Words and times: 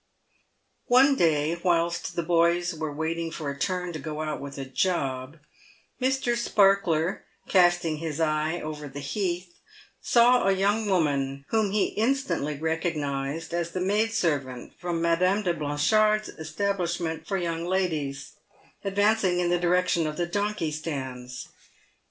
One 0.87 1.15
day, 1.15 1.59
whilst 1.61 2.15
the 2.15 2.23
boys 2.23 2.73
were 2.73 2.91
waiting 2.91 3.29
for 3.29 3.51
a 3.51 3.59
turn 3.59 3.93
to 3.93 3.99
go 3.99 4.23
out 4.23 4.41
with 4.41 4.57
a 4.57 4.65
job, 4.65 5.37
Mr. 6.01 6.35
Sparkler, 6.35 7.23
casting 7.47 7.97
his 7.97 8.19
eye 8.19 8.59
over 8.61 8.87
the 8.87 8.99
heath, 8.99 9.59
saw 10.01 10.47
a 10.47 10.53
young 10.53 10.87
woman, 10.89 11.45
whom 11.49 11.69
he 11.69 11.89
instantly 11.89 12.57
recognised 12.57 13.53
as 13.53 13.73
the 13.73 13.79
maid 13.79 14.11
servant 14.11 14.73
from 14.79 15.03
Madame 15.03 15.43
de 15.43 15.53
Blanchard's 15.53 16.29
establishment 16.29 17.27
for 17.27 17.37
young 17.37 17.63
ladies, 17.63 18.37
advancing 18.83 19.39
in 19.39 19.51
the 19.51 19.59
direc 19.59 19.87
tion 19.87 20.07
of 20.07 20.17
the 20.17 20.25
donkey 20.25 20.71
stands. 20.71 21.49